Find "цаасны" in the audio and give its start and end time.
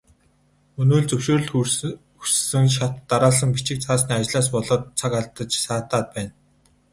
3.85-4.13